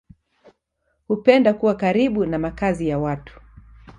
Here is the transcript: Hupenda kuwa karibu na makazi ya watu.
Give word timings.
Hupenda 1.07 1.53
kuwa 1.53 1.75
karibu 1.75 2.25
na 2.25 2.39
makazi 2.39 2.87
ya 2.87 2.99
watu. 2.99 3.41